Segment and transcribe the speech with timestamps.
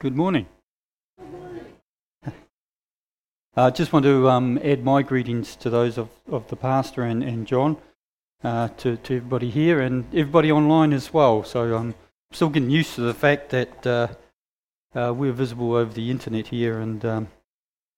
[0.00, 0.46] Good morning.
[1.18, 1.64] Good morning.
[3.54, 7.22] I just want to um, add my greetings to those of, of the pastor and,
[7.22, 7.76] and John,
[8.42, 11.44] uh, to, to everybody here and everybody online as well.
[11.44, 11.94] So I'm
[12.32, 14.08] still getting used to the fact that uh,
[14.94, 16.80] uh, we're visible over the internet here.
[16.80, 17.28] and um,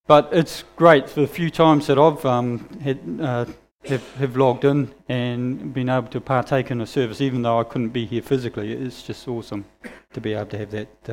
[0.08, 3.44] But it's great for the few times that I've um, had, uh,
[3.84, 7.62] have, have logged in and been able to partake in a service, even though I
[7.62, 8.72] couldn't be here physically.
[8.72, 9.66] It's just awesome
[10.14, 11.08] to be able to have that.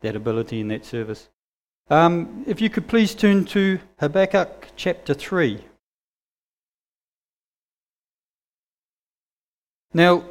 [0.00, 1.28] That ability in that service.
[1.90, 5.64] Um, if you could please turn to Habakkuk chapter 3.
[9.94, 10.24] Now,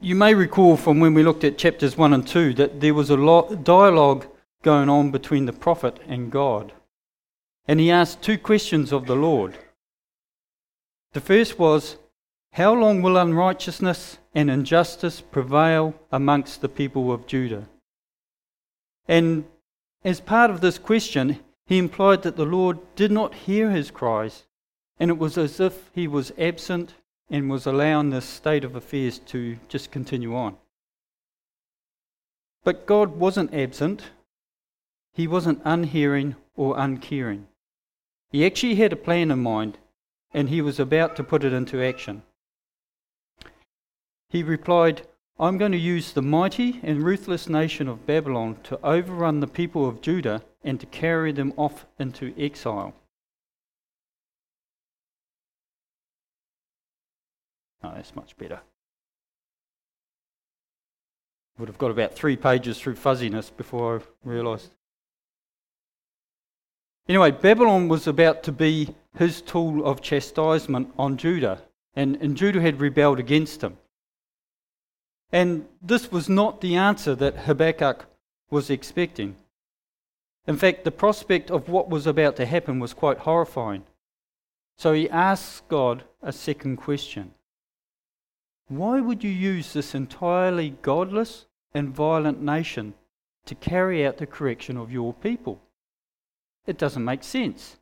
[0.00, 3.10] you may recall from when we looked at chapters 1 and 2 that there was
[3.10, 4.26] a lot dialogue
[4.62, 6.72] going on between the prophet and God.
[7.66, 9.56] And he asked two questions of the Lord.
[11.12, 11.96] The first was,
[12.52, 17.68] How long will unrighteousness and injustice prevail amongst the people of Judah?
[19.08, 19.46] And
[20.04, 24.44] as part of this question, he implied that the Lord did not hear his cries,
[25.00, 26.94] and it was as if he was absent
[27.30, 30.56] and was allowing this state of affairs to just continue on.
[32.64, 34.10] But God wasn't absent,
[35.14, 37.48] he wasn't unhearing or uncaring.
[38.30, 39.78] He actually had a plan in mind,
[40.32, 42.22] and he was about to put it into action.
[44.28, 45.06] He replied,
[45.40, 49.86] I'm going to use the mighty and ruthless nation of Babylon to overrun the people
[49.86, 52.92] of Judah and to carry them off into exile.
[57.84, 58.60] Oh, that's much better.
[61.58, 64.72] Would have got about three pages through fuzziness before I realised.
[67.08, 71.62] Anyway, Babylon was about to be his tool of chastisement on Judah,
[71.94, 73.78] and, and Judah had rebelled against him.
[75.30, 78.06] And this was not the answer that Habakkuk
[78.50, 79.36] was expecting.
[80.46, 83.84] In fact, the prospect of what was about to happen was quite horrifying.
[84.78, 87.32] So he asks God a second question
[88.68, 92.94] Why would you use this entirely godless and violent nation
[93.44, 95.60] to carry out the correction of your people?
[96.66, 97.76] It doesn't make sense.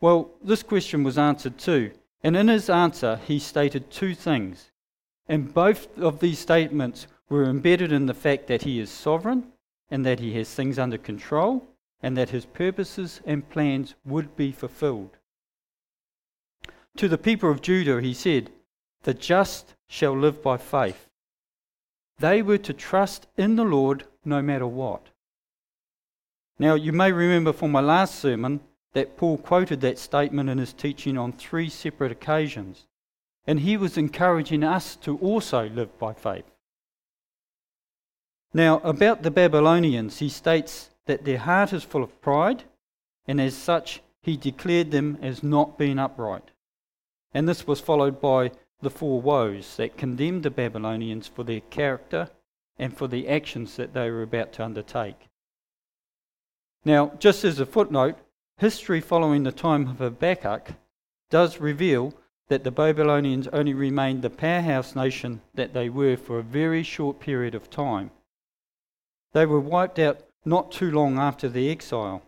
[0.00, 4.70] Well, this question was answered too, and in his answer, he stated two things.
[5.30, 9.52] And both of these statements were embedded in the fact that he is sovereign
[9.88, 11.68] and that he has things under control
[12.02, 15.18] and that his purposes and plans would be fulfilled.
[16.96, 18.50] To the people of Judah, he said,
[19.04, 21.06] The just shall live by faith.
[22.18, 25.10] They were to trust in the Lord no matter what.
[26.58, 28.62] Now, you may remember from my last sermon
[28.94, 32.88] that Paul quoted that statement in his teaching on three separate occasions.
[33.46, 36.44] And he was encouraging us to also live by faith.
[38.52, 42.64] Now, about the Babylonians, he states that their heart is full of pride,
[43.26, 46.50] and as such, he declared them as not being upright.
[47.32, 52.28] And this was followed by the four woes that condemned the Babylonians for their character
[52.78, 55.28] and for the actions that they were about to undertake.
[56.84, 58.16] Now, just as a footnote,
[58.56, 60.72] history following the time of Habakkuk
[61.28, 62.14] does reveal
[62.50, 67.20] that the Babylonians only remained the powerhouse nation that they were for a very short
[67.20, 68.10] period of time.
[69.32, 72.22] They were wiped out not too long after the exile.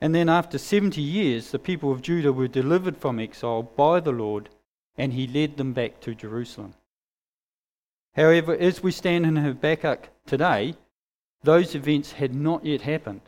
[0.00, 4.12] And then, after 70 years, the people of Judah were delivered from exile by the
[4.12, 4.48] Lord,
[4.96, 6.74] and he led them back to Jerusalem.
[8.14, 10.76] However, as we stand in Habakkuk today,
[11.42, 13.22] those events had not yet happened.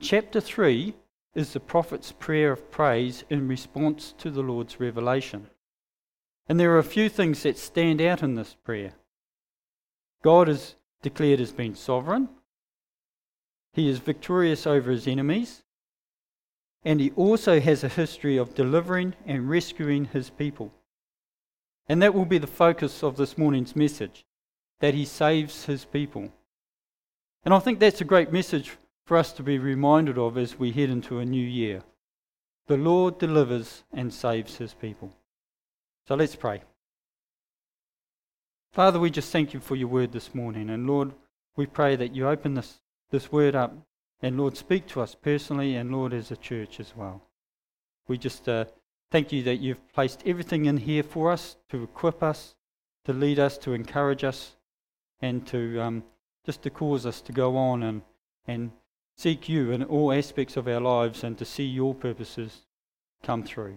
[0.00, 0.94] Chapter 3
[1.34, 5.48] is the prophet's prayer of praise in response to the Lord's revelation.
[6.48, 8.92] And there are a few things that stand out in this prayer.
[10.22, 12.28] God is declared as being sovereign,
[13.72, 15.62] he is victorious over his enemies,
[16.84, 20.72] and he also has a history of delivering and rescuing his people.
[21.88, 24.24] And that will be the focus of this morning's message
[24.80, 26.32] that he saves his people.
[27.44, 28.76] And I think that's a great message
[29.10, 31.82] for us to be reminded of as we head into a new year.
[32.68, 35.12] The Lord delivers and saves his people.
[36.06, 36.62] So let's pray.
[38.72, 40.70] Father, we just thank you for your word this morning.
[40.70, 41.10] And Lord,
[41.56, 42.78] we pray that you open this,
[43.10, 43.74] this word up
[44.22, 47.20] and Lord, speak to us personally and Lord, as a church as well.
[48.06, 48.66] We just uh,
[49.10, 52.54] thank you that you've placed everything in here for us to equip us,
[53.06, 54.54] to lead us, to encourage us,
[55.20, 56.04] and to um,
[56.46, 58.02] just to cause us to go on and,
[58.46, 58.70] and
[59.20, 62.62] seek you in all aspects of our lives and to see your purposes
[63.22, 63.76] come through.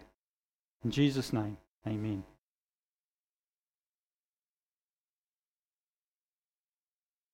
[0.86, 2.24] In Jesus' name, amen.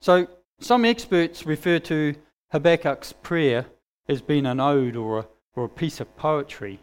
[0.02, 0.26] So,
[0.60, 2.16] some experts refer to
[2.52, 3.68] Habakkuk's prayer
[4.08, 6.80] as being an ode or a, or a piece of poetry.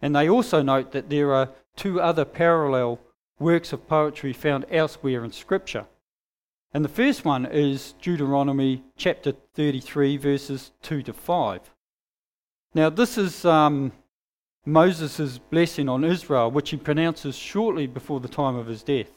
[0.00, 2.98] And they also note that there are two other parallel
[3.38, 5.86] works of poetry found elsewhere in Scripture.
[6.74, 11.70] And the first one is Deuteronomy chapter 33, verses 2 to 5.
[12.74, 13.92] Now, this is um,
[14.64, 19.10] Moses' blessing on Israel, which he pronounces shortly before the time of his death.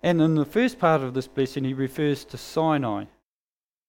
[0.00, 3.06] And in the first part of this blessing, he refers to Sinai.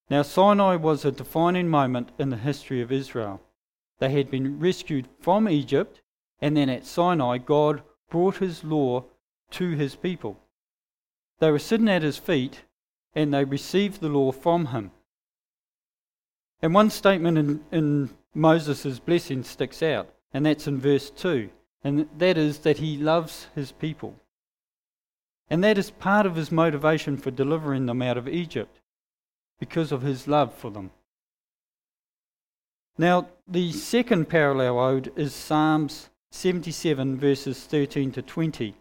[0.10, 3.42] Now, Sinai was a defining moment in the history of Israel.
[4.00, 6.02] They had been rescued from Egypt,
[6.42, 9.06] and then at Sinai, God brought his law
[9.52, 10.40] to his people.
[11.40, 12.62] They were sitting at his feet,
[13.14, 14.92] and they received the law from him.
[16.62, 21.50] And one statement in, in Moses' blessing sticks out, and that's in verse 2,
[21.84, 24.16] and that is that he loves his people.
[25.50, 28.82] And that is part of his motivation for delivering them out of Egypt,
[29.60, 30.92] because of his love for them.
[32.98, 38.76] Now, the second parallel ode is Psalms 77, verses 13 to 20.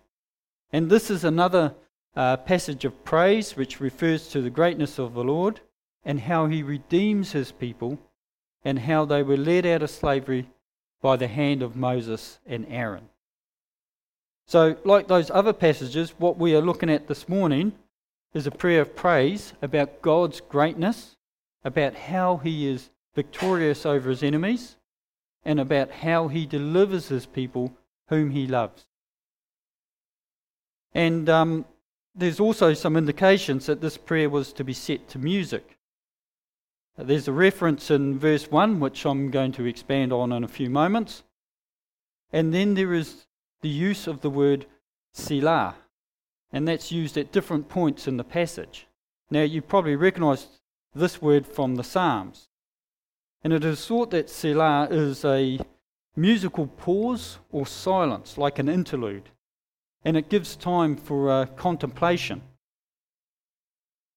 [0.73, 1.75] And this is another
[2.17, 5.61] uh, passage of praise which refers to the greatness of the Lord
[6.05, 7.99] and how he redeems his people
[8.65, 10.49] and how they were led out of slavery
[11.03, 13.09] by the hand of Moses and Aaron.
[14.47, 17.73] So, like those other passages, what we are looking at this morning
[18.35, 21.17] is a prayer of praise about God's greatness,
[21.65, 24.77] about how he is victorious over his enemies,
[25.45, 27.73] and about how he delivers his people
[28.09, 28.87] whom he loves.
[30.93, 31.65] And um,
[32.15, 35.77] there's also some indications that this prayer was to be set to music.
[36.97, 40.71] There's a reference in verse 1, which I'm going to expand on in a few
[40.71, 41.25] moments.
[42.33, 43.27] And then there is
[43.63, 44.67] the use of the word
[45.13, 45.75] Selah,
[46.53, 48.87] and that's used at different points in the passage.
[49.31, 50.47] Now, you probably recognize
[50.95, 52.49] this word from the Psalms.
[53.43, 55.59] And it is thought that Selah is a
[56.15, 59.31] musical pause or silence, like an interlude
[60.05, 62.43] and it gives time for uh, contemplation.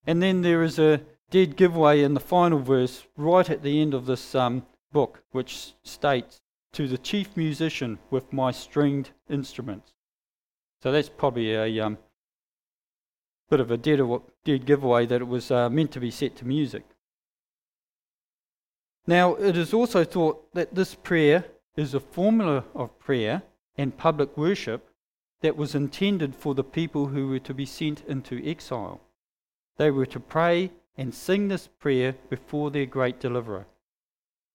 [0.05, 3.93] And then there is a dead giveaway in the final verse, right at the end
[3.93, 6.41] of this um, book, which states,
[6.73, 9.93] To the chief musician with my stringed instruments.
[10.81, 11.97] So that's probably a um,
[13.49, 13.99] bit of a dead,
[14.45, 16.83] dead giveaway that it was uh, meant to be set to music.
[19.05, 21.45] Now, it is also thought that this prayer
[21.77, 23.41] is a formula of prayer
[23.77, 24.86] and public worship
[25.41, 28.99] that was intended for the people who were to be sent into exile.
[29.77, 33.67] They were to pray and sing this prayer before their great deliverer.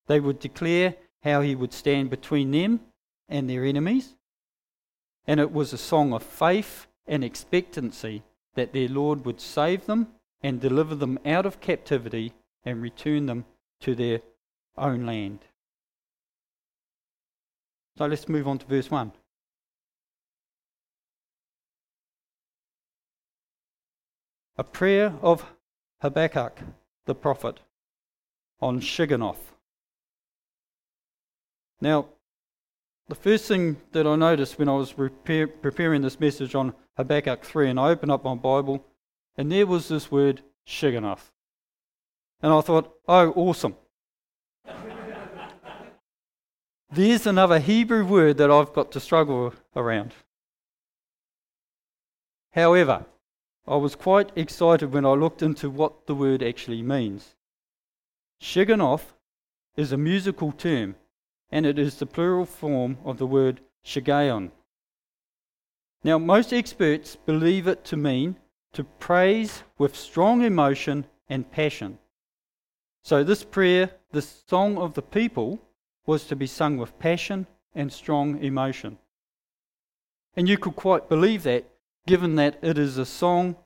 [0.09, 2.81] They would declare how he would stand between them
[3.29, 4.17] and their enemies.
[5.27, 8.23] And it was a song of faith and expectancy
[8.55, 10.09] that their Lord would save them
[10.43, 12.33] and deliver them out of captivity
[12.65, 13.45] and return them
[13.81, 14.21] to their
[14.77, 15.39] own land.
[17.97, 19.13] So let's move on to verse 1.
[24.57, 25.45] A prayer of
[26.01, 26.61] Habakkuk
[27.07, 27.61] the prophet
[28.61, 29.53] on Shigionoth.
[31.81, 32.07] Now,
[33.09, 37.71] the first thing that I noticed when I was preparing this message on Habakkuk 3,
[37.71, 38.85] and I opened up my Bible,
[39.37, 41.33] and there was this word Shigionoth.
[42.41, 43.75] And I thought, oh, awesome.
[46.93, 50.13] There's another Hebrew word that I've got to struggle around.
[52.53, 53.07] However,
[53.67, 57.37] I was quite excited when I looked into what the word actually means.
[58.41, 59.13] Shigionoth
[59.77, 60.97] is a musical term,
[61.51, 64.51] and it is the plural form of the word shiggaion.
[66.03, 68.37] Now, most experts believe it to mean
[68.73, 71.99] to praise with strong emotion and passion.
[73.05, 75.61] So, this prayer, this song of the people,
[76.05, 78.99] was to be sung with passion and strong emotion.
[80.37, 81.72] And you could quite believe that
[82.07, 83.57] given that it is a song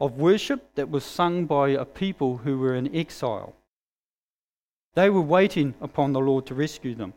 [0.00, 3.54] of worship that was sung by a people who were in exile.
[4.94, 7.14] They were waiting upon the Lord to rescue them.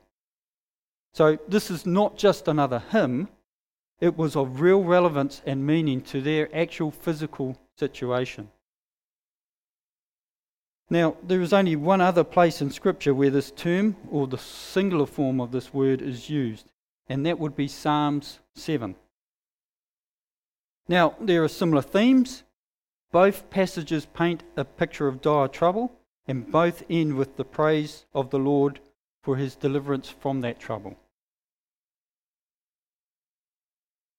[1.13, 3.29] So, this is not just another hymn,
[3.99, 8.49] it was of real relevance and meaning to their actual physical situation.
[10.89, 15.05] Now, there is only one other place in Scripture where this term, or the singular
[15.05, 16.67] form of this word, is used,
[17.09, 18.95] and that would be Psalms 7.
[20.87, 22.43] Now, there are similar themes.
[23.11, 25.91] Both passages paint a picture of dire trouble,
[26.27, 28.79] and both end with the praise of the Lord
[29.23, 30.97] for his deliverance from that trouble.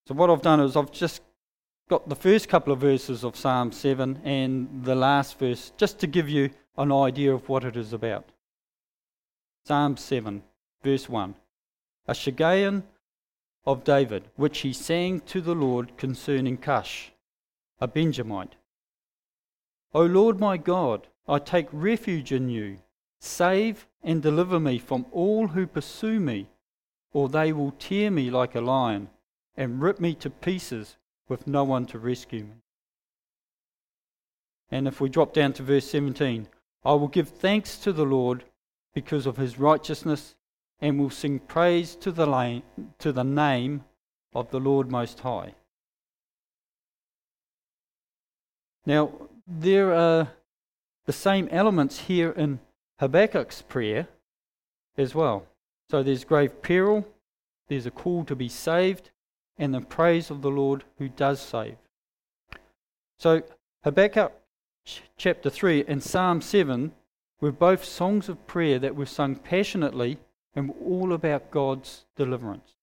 [0.07, 1.21] So, what I've done is I've just
[1.89, 6.07] got the first couple of verses of Psalm 7 and the last verse just to
[6.07, 8.25] give you an idea of what it is about.
[9.65, 10.43] Psalm 7,
[10.83, 11.35] verse 1.
[12.07, 12.83] A Shiggaion
[13.67, 17.11] of David, which he sang to the Lord concerning Cush,
[17.81, 18.55] a Benjamite.
[19.93, 22.77] O Lord my God, I take refuge in you.
[23.19, 26.47] Save and deliver me from all who pursue me,
[27.11, 29.09] or they will tear me like a lion
[29.57, 30.95] and rip me to pieces
[31.27, 32.61] with no one to rescue me.
[34.71, 36.47] And if we drop down to verse 17,
[36.85, 38.45] I will give thanks to the Lord
[38.93, 40.35] because of his righteousness
[40.81, 42.61] and will sing praise to the, la-
[42.99, 43.83] to the name
[44.33, 45.53] of the Lord Most High.
[48.85, 49.11] Now,
[49.45, 50.29] there are
[51.05, 52.59] the same elements here in
[52.99, 54.07] Habakkuk's prayer
[54.97, 55.45] as well.
[55.89, 57.07] So there's grave peril,
[57.67, 59.09] there's a call to be saved,
[59.57, 61.77] and the praise of the Lord who does save.
[63.17, 63.41] So
[63.83, 64.33] Habakkuk
[65.17, 66.91] chapter 3 and Psalm 7
[67.41, 70.17] were both songs of prayer that were sung passionately
[70.55, 72.73] and were all about God's deliverance.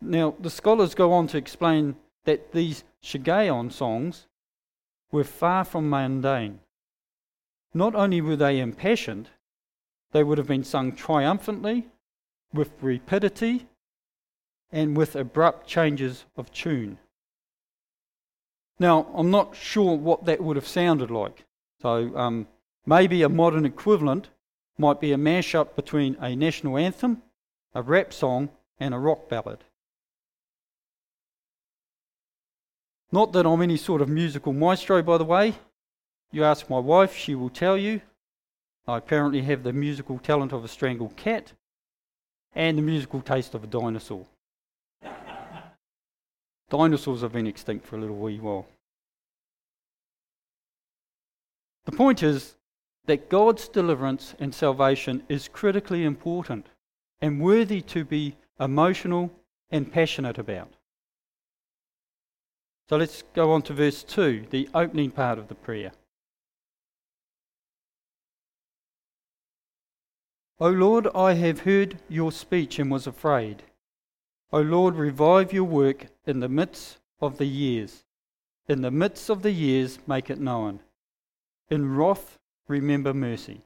[0.00, 4.26] Now, the scholars go on to explain that these Shiggaion songs
[5.10, 6.60] were far from mundane.
[7.72, 9.30] Not only were they impassioned,
[10.12, 11.88] they would have been sung triumphantly,
[12.52, 13.66] with rapidity,
[14.70, 16.98] and with abrupt changes of tune.
[18.78, 21.44] Now, I'm not sure what that would have sounded like.
[21.80, 22.46] So, um,
[22.84, 24.28] maybe a modern equivalent
[24.78, 27.22] might be a mashup between a national anthem,
[27.74, 29.64] a rap song, and a rock ballad.
[33.12, 35.54] Not that I'm any sort of musical maestro, by the way.
[36.32, 38.00] You ask my wife, she will tell you.
[38.86, 41.52] I apparently have the musical talent of a strangled cat
[42.54, 44.26] and the musical taste of a dinosaur.
[46.70, 48.66] Dinosaurs have been extinct for a little wee while.
[51.84, 52.56] The point is
[53.06, 56.66] that God's deliverance and salvation is critically important
[57.20, 59.30] and worthy to be emotional
[59.70, 60.74] and passionate about.
[62.88, 65.92] So let's go on to verse 2, the opening part of the prayer.
[70.58, 73.62] O Lord, I have heard your speech and was afraid.
[74.52, 78.04] O Lord, revive your work in the midst of the years.
[78.68, 80.80] In the midst of the years, make it known.
[81.68, 83.62] In wrath, remember mercy.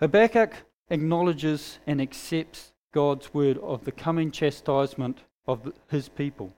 [0.00, 0.54] Habakkuk
[0.90, 6.54] acknowledges and accepts God's word of the coming chastisement of his people.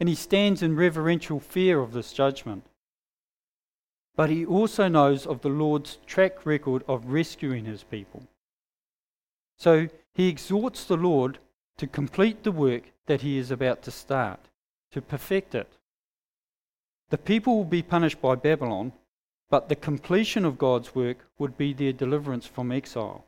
[0.00, 2.66] And he stands in reverential fear of this judgment.
[4.14, 8.22] But he also knows of the Lord's track record of rescuing his people.
[9.58, 11.38] So he exhorts the Lord
[11.76, 14.40] to complete the work that he is about to start,
[14.92, 15.72] to perfect it.
[17.10, 18.92] The people will be punished by Babylon,
[19.48, 23.24] but the completion of God's work would be their deliverance from exile.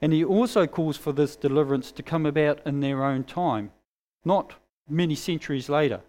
[0.00, 3.72] And he also calls for this deliverance to come about in their own time,
[4.24, 4.54] not
[4.88, 6.00] many centuries later.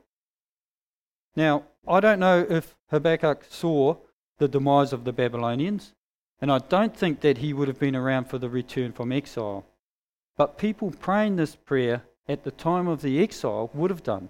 [1.35, 3.97] Now, I don't know if Habakkuk saw
[4.37, 5.93] the demise of the Babylonians,
[6.41, 9.65] and I don't think that he would have been around for the return from exile.
[10.37, 14.29] But people praying this prayer at the time of the exile would have done.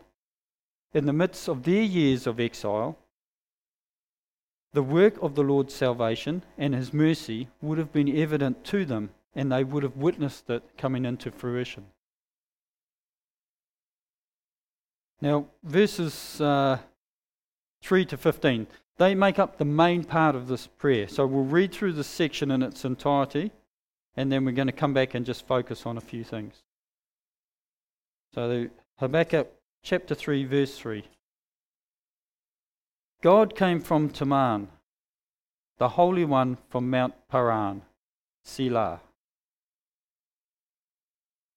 [0.96, 2.98] In the midst of their years of exile,
[4.72, 9.10] the work of the Lord's salvation and his mercy would have been evident to them
[9.36, 11.88] and they would have witnessed it coming into fruition.
[15.20, 16.78] Now, verses uh,
[17.82, 18.66] 3 to 15,
[18.98, 21.10] they make up the main part of this prayer.
[21.10, 23.52] So we'll read through this section in its entirety,
[24.16, 26.64] and then we're going to come back and just focus on a few things.
[28.34, 29.52] So, Habakkuk
[29.86, 31.04] chapter 3, verse 3.
[33.22, 34.68] God came from Teman,
[35.77, 37.84] the Holy One from Mount Paran,
[38.44, 39.01] Selah.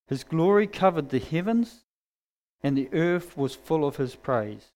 [0.08, 1.87] His glory covered the heavens,
[2.62, 4.73] and the earth was full of his praise.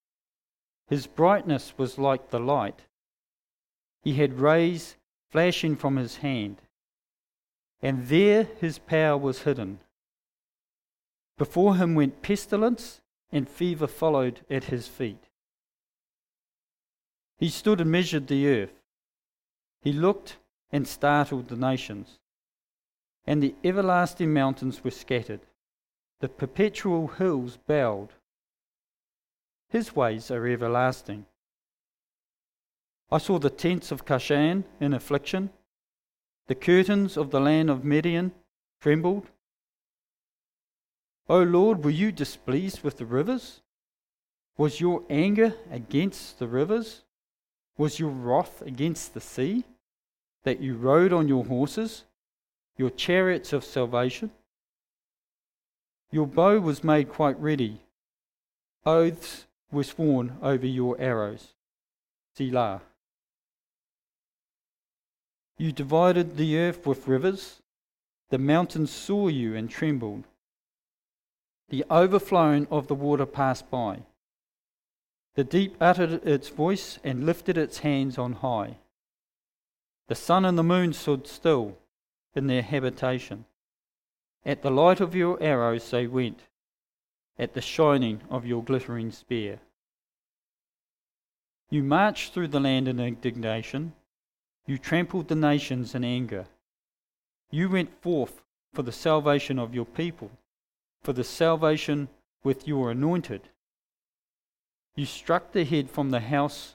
[0.88, 2.80] His brightness was like the light.
[4.02, 4.96] He had rays
[5.30, 6.62] flashing from his hand,
[7.82, 9.80] and there his power was hidden.
[11.36, 13.01] Before him went pestilence,
[13.32, 15.28] and fever followed at his feet.
[17.38, 18.82] He stood and measured the earth.
[19.80, 20.36] He looked
[20.70, 22.18] and startled the nations
[23.26, 25.40] and the everlasting mountains were scattered.
[26.20, 28.10] The perpetual hills bowed.
[29.68, 31.26] His ways are everlasting.
[33.10, 35.50] I saw the tents of Cushan in affliction,
[36.46, 38.32] the curtains of the land of Midian
[38.80, 39.30] trembled?
[41.32, 43.62] O Lord, were you displeased with the rivers?
[44.58, 47.04] Was your anger against the rivers?
[47.78, 49.64] Was your wrath against the sea,
[50.42, 52.04] that you rode on your horses,
[52.76, 54.30] your chariots of salvation?
[56.10, 57.80] Your bow was made quite ready.
[58.84, 61.54] Oaths were sworn over your arrows.
[62.36, 62.82] Selah.
[65.56, 67.62] You divided the earth with rivers.
[68.28, 70.24] The mountains saw you and trembled.
[71.72, 74.02] The overflowing of the water passed by.
[75.36, 78.76] The deep uttered its voice and lifted its hands on high.
[80.08, 81.78] The sun and the moon stood still
[82.34, 83.46] in their habitation.
[84.44, 86.40] At the light of your arrows they went,
[87.38, 89.58] at the shining of your glittering spear.
[91.70, 93.94] You marched through the land in indignation,
[94.66, 96.44] you trampled the nations in anger.
[97.50, 98.42] You went forth
[98.74, 100.30] for the salvation of your people,
[101.02, 102.08] for the salvation
[102.44, 103.48] with your anointed.
[104.94, 106.74] You struck the head from the house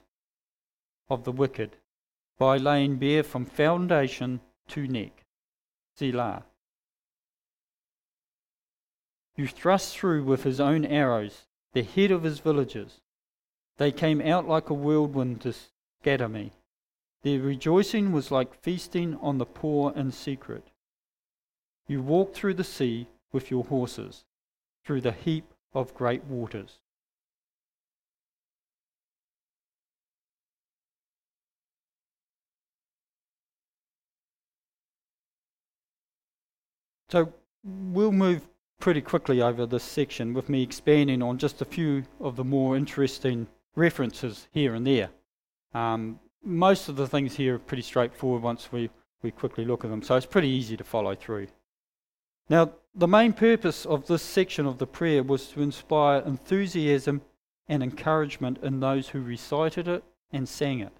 [1.10, 1.77] of the wicked
[2.38, 5.24] by laying bare from foundation to neck.
[5.96, 6.43] Selah.
[9.36, 13.01] You thrust through with his own arrows the head of his villagers.
[13.77, 15.53] They came out like a whirlwind to
[16.01, 16.51] scatter me.
[17.22, 20.63] Their rejoicing was like feasting on the poor in secret.
[21.88, 23.07] You walked through the sea
[23.38, 24.25] with your horses,
[24.84, 26.79] through the heap of great waters.
[37.10, 37.32] So
[37.63, 42.38] we'll move pretty quickly over this section with me expanding on just a few of
[42.38, 45.12] the more interesting references here and there.
[45.75, 48.89] Um, most of the things here are pretty straightforward once we,
[49.22, 51.46] we quickly look at them, so it's pretty easy to follow through.
[52.50, 57.22] Now, the main purpose of this section of the prayer was to inspire enthusiasm
[57.68, 60.94] and encouragement in those who recited it and sang it.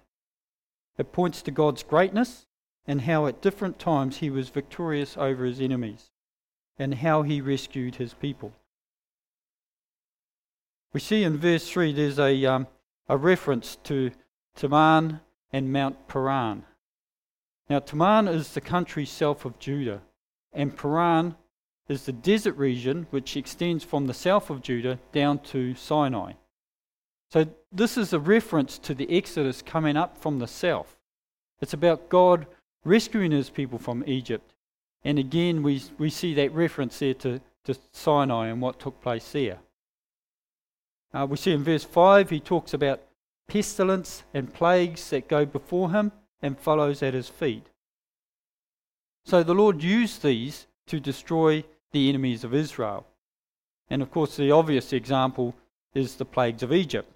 [0.98, 2.46] It points to God's greatness
[2.86, 6.10] and how at different times he was victorious over his enemies,
[6.78, 8.52] and how he rescued his people.
[10.94, 12.66] We see in verse 3 there's a, um,
[13.06, 14.10] a reference to
[14.56, 15.20] Teman
[15.52, 16.64] and Mount Paran.
[17.68, 20.00] Now, Teman is the country south of Judah,
[20.52, 21.36] and Paran
[21.88, 26.32] is the desert region which extends from the south of Judah down to Sinai.
[27.30, 30.96] So, this is a reference to the Exodus coming up from the south.
[31.60, 32.46] It's about God
[32.84, 34.54] rescuing his people from Egypt.
[35.04, 39.30] And again, we, we see that reference there to, to Sinai and what took place
[39.32, 39.58] there.
[41.12, 43.02] Uh, we see in verse 5, he talks about
[43.46, 47.66] pestilence and plagues that go before him and follows at his feet.
[49.28, 51.62] So the Lord used these to destroy
[51.92, 53.06] the enemies of Israel.
[53.90, 55.54] And of course, the obvious example
[55.92, 57.12] is the plagues of Egypt.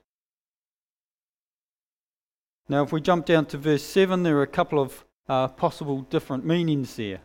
[2.68, 6.02] Now, if we jump down to verse 7, there are a couple of uh, possible
[6.02, 7.20] different meanings there.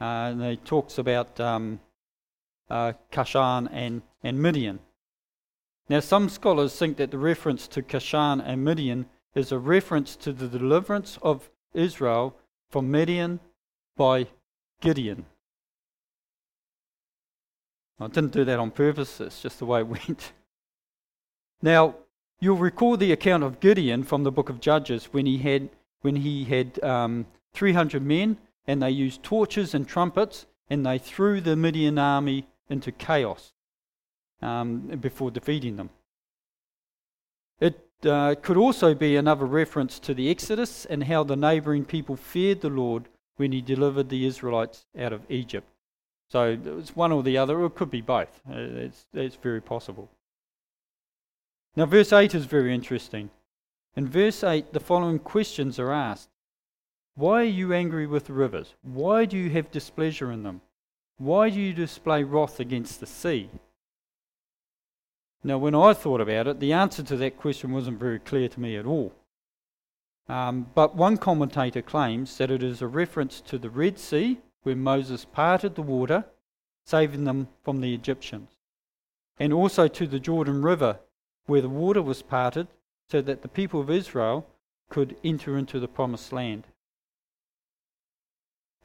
[0.00, 1.80] Uh, and he talks about um,
[2.70, 4.78] uh, Cushan and, and Midian.
[5.88, 10.32] Now, some scholars think that the reference to Cushan and Midian is a reference to
[10.32, 12.36] the deliverance of Israel
[12.70, 13.40] from Midian
[13.98, 14.28] by
[14.80, 15.26] Gideon.
[18.00, 20.32] I didn't do that on purpose, it's just the way it went.
[21.60, 21.96] Now,
[22.40, 25.68] you'll recall the account of Gideon from the book of Judges when he had,
[26.00, 31.40] when he had um, 300 men, and they used torches and trumpets, and they threw
[31.40, 33.52] the Midian army into chaos
[34.40, 35.90] um, before defeating them.
[37.60, 42.14] It uh, could also be another reference to the Exodus and how the neighbouring people
[42.14, 43.08] feared the Lord
[43.38, 45.68] when he delivered the Israelites out of Egypt.
[46.28, 48.40] So it's one or the other, or it could be both.
[48.48, 50.10] Uh, it's, it's very possible.
[51.74, 53.30] Now, verse 8 is very interesting.
[53.96, 56.28] In verse 8, the following questions are asked
[57.14, 58.74] why are you angry with the rivers?
[58.82, 60.60] Why do you have displeasure in them?
[61.16, 63.50] Why do you display wrath against the sea?
[65.42, 68.60] Now, when I thought about it, the answer to that question wasn't very clear to
[68.60, 69.12] me at all.
[70.28, 74.76] Um, but one commentator claims that it is a reference to the Red Sea, where
[74.76, 76.26] Moses parted the water,
[76.84, 78.50] saving them from the Egyptians,
[79.38, 81.00] and also to the Jordan River,
[81.46, 82.68] where the water was parted
[83.08, 84.46] so that the people of Israel
[84.90, 86.66] could enter into the promised land.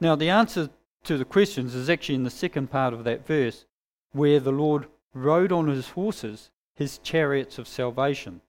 [0.00, 0.70] Now, the answer
[1.04, 3.66] to the questions is actually in the second part of that verse,
[4.12, 8.40] where the Lord rode on his horses, his chariots of salvation.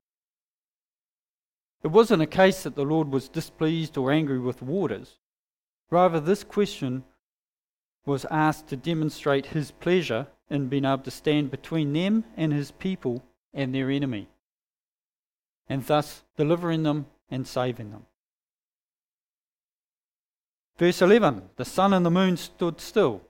[1.84, 5.18] It wasn't a case that the Lord was displeased or angry with waters.
[5.90, 7.04] Rather, this question
[8.06, 12.72] was asked to demonstrate his pleasure in being able to stand between them and his
[12.72, 14.28] people and their enemy,
[15.68, 18.06] and thus delivering them and saving them.
[20.78, 23.22] Verse 11 The sun and the moon stood still.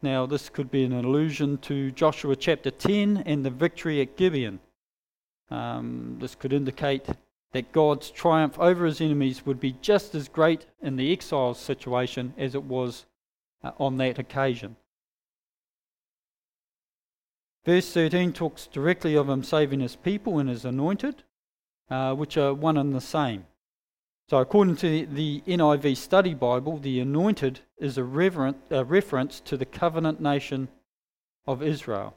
[0.00, 4.60] Now, this could be an allusion to Joshua chapter 10 and the victory at Gibeon.
[5.50, 7.06] Um, this could indicate
[7.54, 12.34] that God's triumph over his enemies would be just as great in the exile situation
[12.36, 13.06] as it was
[13.62, 14.74] uh, on that occasion.
[17.64, 21.22] Verse 13 talks directly of him saving his people and his anointed,
[21.88, 23.46] uh, which are one and the same.
[24.28, 29.56] So, according to the NIV Study Bible, the anointed is a, reverent, a reference to
[29.56, 30.68] the covenant nation
[31.46, 32.16] of Israel.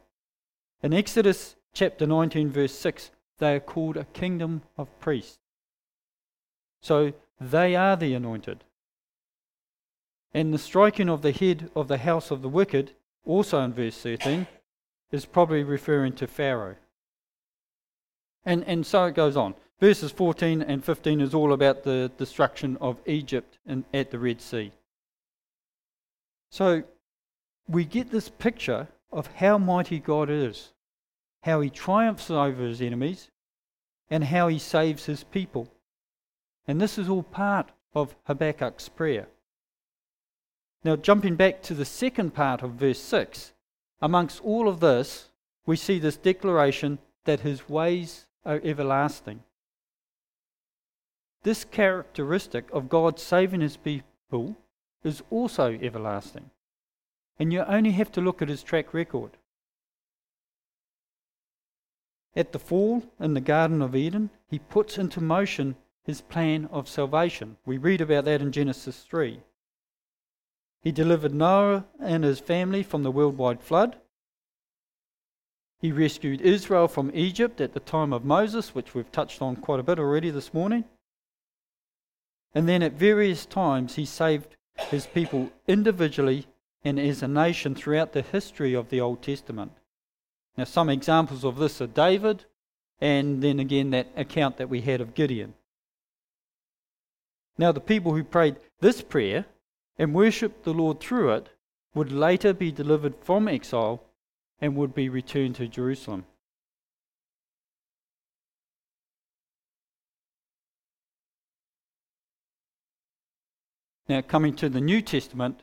[0.82, 5.40] In Exodus chapter 19, verse 6, they are called a kingdom of priests.
[6.82, 8.64] So, they are the anointed.
[10.34, 12.92] And the striking of the head of the house of the wicked,
[13.26, 14.48] also in verse 13,
[15.12, 16.76] is probably referring to Pharaoh.
[18.46, 19.56] And, and so it goes on.
[19.80, 24.42] Verses 14 and 15 is all about the destruction of Egypt in, at the Red
[24.42, 24.72] Sea.
[26.50, 26.84] So
[27.68, 30.70] we get this picture of how mighty God is,
[31.42, 33.30] how he triumphs over his enemies,
[34.10, 35.68] and how he saves his people.
[36.68, 39.28] And this is all part of Habakkuk's prayer.
[40.84, 43.54] Now, jumping back to the second part of verse 6,
[44.02, 45.30] amongst all of this,
[45.66, 49.44] we see this declaration that his ways are everlasting.
[51.44, 54.56] This characteristic of God saving his people
[55.04, 56.50] is also everlasting.
[57.40, 59.37] And you only have to look at his track record.
[62.38, 66.88] At the fall in the Garden of Eden, he puts into motion his plan of
[66.88, 67.58] salvation.
[67.66, 69.42] We read about that in Genesis 3.
[70.84, 73.98] He delivered Noah and his family from the worldwide flood.
[75.80, 79.80] He rescued Israel from Egypt at the time of Moses, which we've touched on quite
[79.80, 80.86] a bit already this morning.
[82.54, 84.58] And then at various times, he saved
[84.92, 86.46] his people individually
[86.84, 89.72] and as a nation throughout the history of the Old Testament.
[90.58, 92.46] Now, some examples of this are David,
[93.00, 95.54] and then again that account that we had of Gideon.
[97.60, 99.46] Now, the people who prayed this prayer
[100.00, 101.50] and worshipped the Lord through it
[101.94, 104.04] would later be delivered from exile
[104.60, 106.26] and would be returned to Jerusalem.
[114.10, 115.62] Now, coming to the New Testament,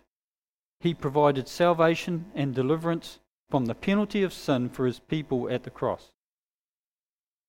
[0.80, 3.18] he provided salvation and deliverance
[3.54, 6.10] from the penalty of sin for his people at the cross.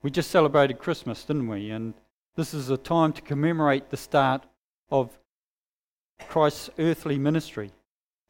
[0.04, 1.72] We just celebrated Christmas, didn't we?
[1.72, 1.96] And
[2.36, 4.44] this is a time to commemorate the start
[4.92, 5.18] of
[6.28, 7.72] Christ's earthly ministry.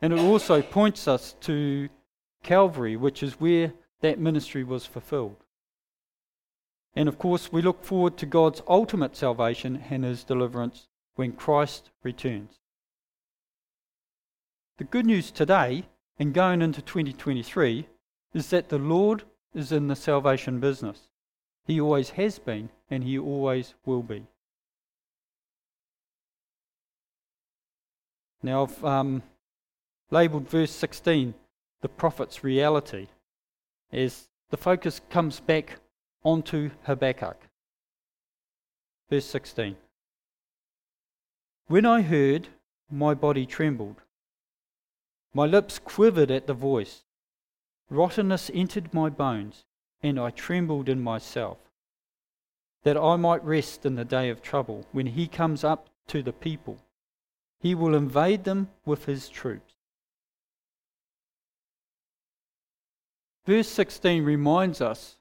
[0.01, 1.89] And it also points us to
[2.43, 5.43] Calvary, which is where that ministry was fulfilled.
[6.95, 11.89] And of course, we look forward to God's ultimate salvation and his deliverance when Christ
[12.03, 12.57] returns.
[14.77, 17.88] The good news today and going into 2023
[18.34, 19.23] is that the Lord
[19.54, 21.08] is in the salvation business.
[21.65, 24.25] He always has been and he always will be.
[28.43, 29.23] Now, I've um,
[30.12, 31.34] labelled verse 16
[31.82, 33.08] the prophet's reality
[33.91, 35.80] as the focus comes back
[36.23, 37.38] onto Habakkuk.
[39.10, 39.75] Verse 16
[41.67, 42.47] When I heard,
[42.91, 44.01] my body trembled,
[45.36, 47.04] my lips quivered at the voice.
[47.89, 49.65] Rottenness entered my bones,
[50.02, 51.58] and I trembled in myself,
[52.84, 56.32] that I might rest in the day of trouble when he comes up to the
[56.32, 56.78] people.
[57.60, 59.74] He will invade them with his troops.
[63.45, 65.17] Verse 16 reminds us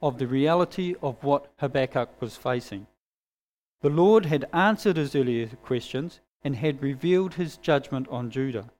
[0.00, 2.86] of the reality of what Habakkuk was facing.
[3.82, 8.70] The Lord had answered his earlier questions and had revealed his judgment on Judah.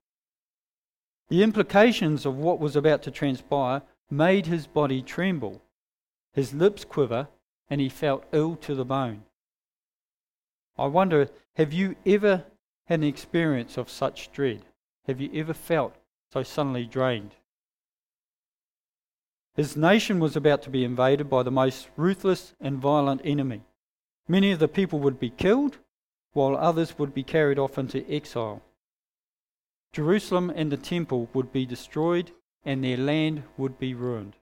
[1.28, 5.62] The implications of what was about to transpire made his body tremble,
[6.32, 7.28] his lips quiver,
[7.68, 9.24] and he felt ill to the bone.
[10.78, 12.44] I wonder, have you ever
[12.86, 14.62] had an experience of such dread?
[15.06, 15.96] Have you ever felt
[16.32, 17.34] so suddenly drained?
[19.54, 23.62] His nation was about to be invaded by the most ruthless and violent enemy.
[24.28, 25.78] Many of the people would be killed,
[26.32, 28.62] while others would be carried off into exile.
[29.98, 32.30] Jerusalem and the temple would be destroyed,
[32.64, 34.36] and their land would be ruined.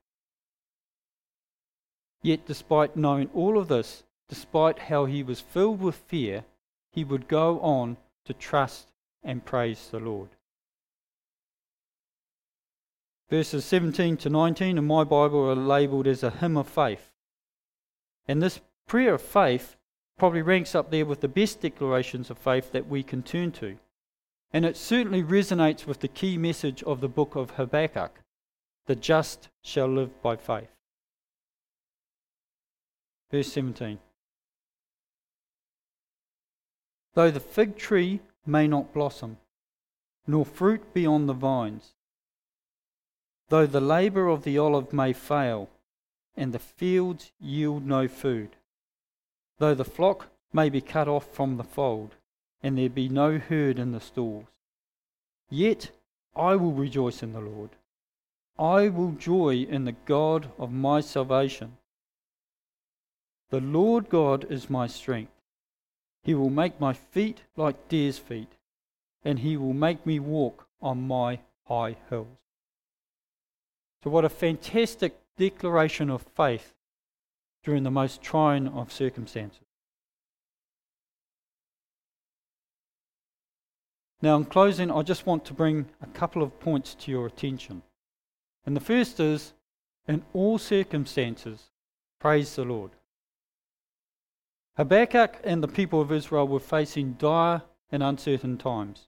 [2.21, 6.45] Yet, despite knowing all of this, despite how he was filled with fear,
[6.93, 8.93] he would go on to trust
[9.25, 10.29] and praise the Lord.
[13.31, 17.13] Verses 17 to 19 in my Bible are labelled as a hymn of faith.
[18.29, 19.77] And this prayer of faith
[20.19, 23.79] probably ranks up there with the best declarations of faith that we can turn to.
[24.53, 28.21] And it certainly resonates with the key message of the book of Habakkuk
[28.87, 30.71] the just shall live by faith.
[33.31, 33.99] Verse 17
[37.15, 39.39] Though the fig tree may not blossom,
[40.27, 41.95] nor fruit be on the vines,
[43.49, 45.69] though the labour of the olive may fail,
[46.37, 48.57] and the fields yield no food,
[49.59, 52.16] though the flock may be cut off from the fold,
[52.63, 54.47] and there be no herd in the stalls,
[55.51, 55.91] yet
[56.35, 57.71] I will rejoice in the Lord.
[58.59, 61.77] I will joy in the God of my salvation.
[63.51, 65.33] The Lord God is my strength.
[66.23, 68.53] He will make my feet like deer's feet,
[69.25, 72.39] and he will make me walk on my high hills.
[74.03, 76.75] So, what a fantastic declaration of faith
[77.63, 79.66] during the most trying of circumstances.
[84.27, 87.83] Now, in closing, I just want to bring a couple of points to your attention.
[88.67, 89.53] And the first is
[90.09, 91.71] in all circumstances,
[92.19, 92.91] praise the Lord.
[94.77, 97.63] Habakkuk and the people of Israel were facing dire
[97.93, 99.07] and uncertain times.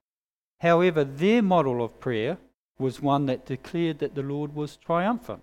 [0.60, 2.38] However, their model of prayer
[2.78, 5.42] was one that declared that the Lord was triumphant,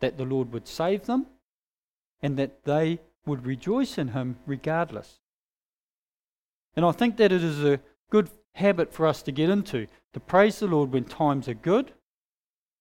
[0.00, 1.26] that the Lord would save them,
[2.20, 5.20] and that they would rejoice in Him regardless.
[6.74, 7.78] And I think that it is a
[8.10, 11.92] good habit for us to get into to praise the Lord when times are good,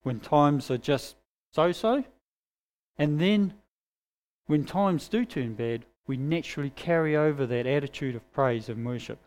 [0.04, 1.16] when times are just
[1.54, 2.04] so so,
[2.98, 3.54] and then
[4.48, 9.20] when times do turn bad, we naturally carry over that attitude of praise and worship.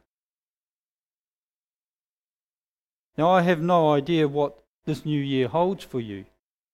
[3.17, 6.25] Now, I have no idea what this new year holds for you,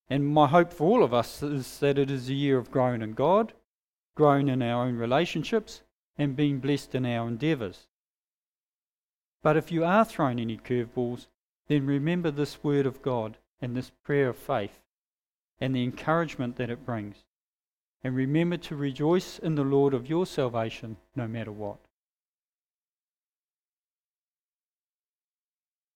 [0.09, 3.03] and my hope for all of us is that it is a year of growing
[3.03, 3.53] in God,
[4.15, 5.83] growing in our own relationships,
[6.17, 7.87] and being blessed in our endeavours.
[9.43, 11.27] But if you are thrown any curveballs,
[11.69, 14.81] then remember this word of God and this prayer of faith
[15.61, 17.25] and the encouragement that it brings.
[18.03, 21.79] And remember to rejoice in the Lord of your salvation no matter what.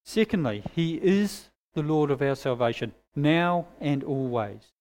[0.05, 4.73] Secondly, He is the Lord of our salvation, now and always.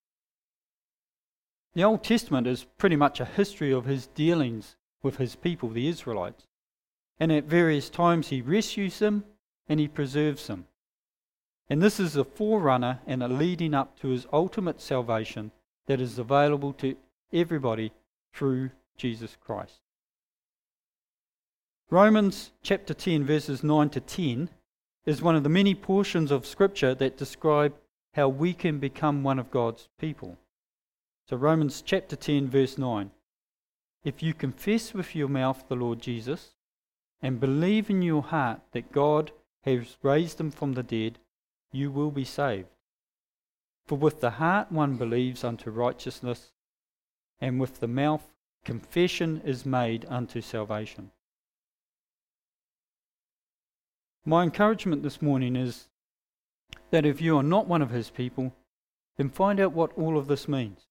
[1.73, 5.87] The Old Testament is pretty much a history of His dealings with His people, the
[5.87, 6.47] Israelites.
[7.21, 9.25] And at various times He rescues them
[9.69, 10.65] and He preserves them.
[11.69, 15.51] And this is a forerunner and a leading up to His ultimate salvation
[15.85, 16.95] that is available to
[17.31, 17.91] everybody
[18.33, 19.81] through Jesus Christ.
[21.91, 24.49] Romans chapter 10, verses 9 to 10,
[25.05, 27.75] is one of the many portions of Scripture that describe
[28.15, 30.39] how we can become one of God's people.
[31.29, 33.11] So, Romans chapter 10, verse 9.
[34.03, 36.55] If you confess with your mouth the Lord Jesus
[37.21, 39.31] and believe in your heart that God
[39.63, 41.19] has raised him from the dead,
[41.71, 42.69] you will be saved.
[43.85, 46.51] For with the heart one believes unto righteousness,
[47.39, 48.31] and with the mouth
[48.63, 51.11] confession is made unto salvation.
[54.25, 55.87] My encouragement this morning is
[56.91, 58.53] that if you are not one of his people,
[59.17, 60.87] then find out what all of this means.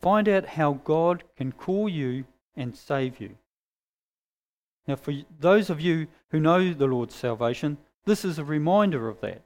[0.00, 2.24] Find out how God can call you
[2.56, 3.36] and save you.
[4.86, 9.20] Now, for those of you who know the Lord's salvation, this is a reminder of
[9.20, 9.42] that.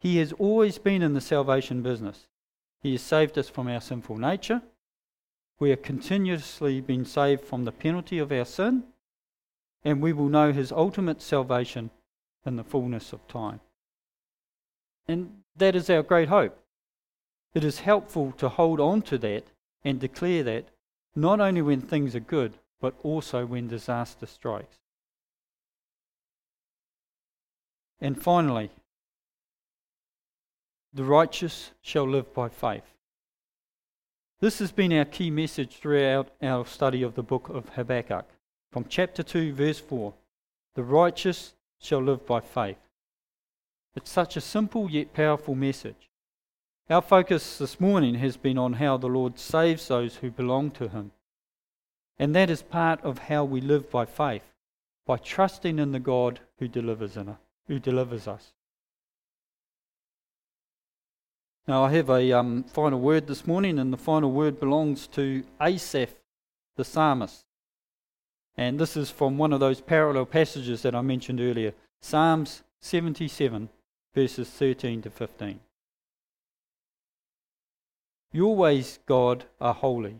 [0.00, 2.26] He has always been in the salvation business.
[2.82, 4.62] He has saved us from our sinful nature.
[5.58, 8.84] We are continuously being saved from the penalty of our sin,
[9.84, 11.90] and we will know his ultimate salvation
[12.44, 13.60] in the fullness of time.
[15.06, 16.58] And that is our great hope.
[17.54, 19.44] It is helpful to hold on to that
[19.84, 20.64] and declare that
[21.14, 24.76] not only when things are good, but also when disaster strikes.
[27.98, 28.68] And finally,
[30.92, 32.84] the righteous shall live by faith.
[34.40, 38.26] This has been our key message throughout our study of the book of Habakkuk.
[38.70, 40.12] From chapter 2, verse 4
[40.74, 42.82] The righteous shall live by faith.
[43.96, 46.10] It's such a simple yet powerful message.
[46.90, 50.88] Our focus this morning has been on how the Lord saves those who belong to
[50.88, 51.12] Him.
[52.18, 54.44] And that is part of how we live by faith,
[55.06, 58.52] by trusting in the God who delivers, in, who delivers us.
[61.66, 65.44] Now, I have a um, final word this morning, and the final word belongs to
[65.60, 66.14] Asaph,
[66.76, 67.44] the psalmist.
[68.56, 73.70] And this is from one of those parallel passages that I mentioned earlier Psalms 77,
[74.14, 75.58] verses 13 to 15.
[78.30, 80.16] Your ways, God, are holy.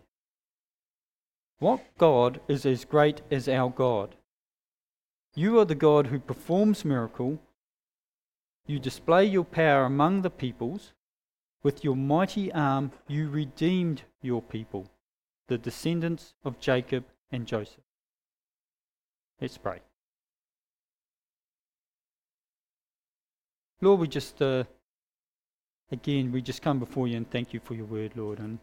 [1.58, 4.16] What God is as great as our God?
[5.34, 7.40] You are the God who performs miracle.
[8.66, 10.92] You display your power among the peoples.
[11.62, 14.86] With your mighty arm, you redeemed your people,
[15.48, 17.80] the descendants of Jacob and Joseph.
[19.40, 19.80] Let's pray.
[23.80, 24.64] Lord, we just, uh,
[25.90, 28.38] again, we just come before you and thank you for your word, Lord.
[28.38, 28.58] And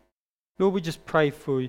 [0.57, 1.67] Lord, we just pray for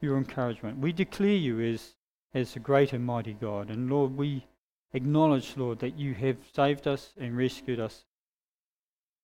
[0.00, 0.78] your encouragement.
[0.78, 1.94] We declare you as,
[2.34, 3.70] as a great and mighty God.
[3.70, 4.46] And Lord, we
[4.92, 8.04] acknowledge, Lord, that you have saved us and rescued us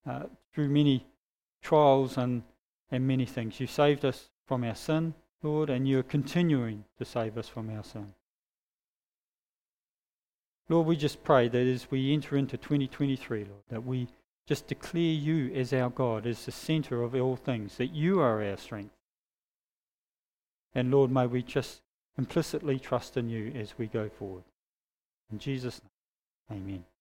[0.07, 1.05] uh, through many
[1.61, 2.43] trials and,
[2.91, 3.59] and many things.
[3.59, 7.69] You saved us from our sin, Lord, and you are continuing to save us from
[7.69, 8.13] our sin.
[10.69, 14.07] Lord, we just pray that as we enter into 2023, Lord, that we
[14.47, 18.43] just declare you as our God, as the centre of all things, that you are
[18.43, 18.93] our strength.
[20.75, 21.81] And Lord, may we just
[22.17, 24.43] implicitly trust in you as we go forward.
[25.31, 25.81] In Jesus'
[26.49, 26.92] name, amen.